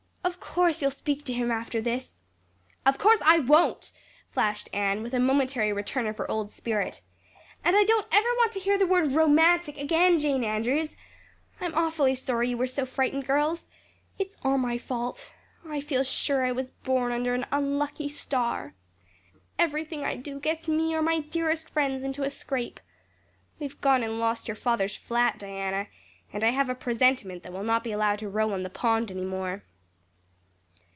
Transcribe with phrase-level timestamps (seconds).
[0.23, 2.21] "Of course you'll speak to him after this."
[2.85, 3.91] "Of course I won't,"
[4.31, 7.01] flashed Anne, with a momentary return of her old spirit.
[7.63, 10.95] "And I don't want ever to hear the word 'romantic' again, Jane Andrews.
[11.59, 13.67] I'm awfully sorry you were so frightened, girls.
[14.19, 15.31] It is all my fault.
[15.67, 18.75] I feel sure I was born under an unlucky star.
[19.57, 22.79] Everything I do gets me or my dearest friends into a scrape.
[23.59, 25.87] We've gone and lost your father's flat, Diana,
[26.31, 29.09] and I have a presentiment that we'll not be allowed to row on the pond
[29.09, 29.63] any more."